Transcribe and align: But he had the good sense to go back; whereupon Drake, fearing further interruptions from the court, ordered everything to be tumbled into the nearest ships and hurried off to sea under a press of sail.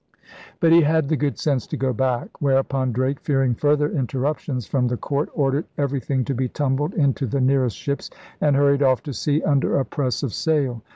But 0.59 0.71
he 0.71 0.81
had 0.81 1.09
the 1.09 1.15
good 1.15 1.37
sense 1.37 1.67
to 1.67 1.77
go 1.77 1.93
back; 1.93 2.41
whereupon 2.41 2.91
Drake, 2.91 3.19
fearing 3.19 3.53
further 3.53 3.87
interruptions 3.87 4.65
from 4.65 4.87
the 4.87 4.97
court, 4.97 5.29
ordered 5.35 5.65
everything 5.77 6.25
to 6.25 6.33
be 6.33 6.49
tumbled 6.49 6.95
into 6.95 7.27
the 7.27 7.39
nearest 7.39 7.77
ships 7.77 8.09
and 8.41 8.55
hurried 8.55 8.81
off 8.81 9.03
to 9.03 9.13
sea 9.13 9.43
under 9.43 9.77
a 9.79 9.85
press 9.85 10.23
of 10.23 10.33
sail. 10.33 10.81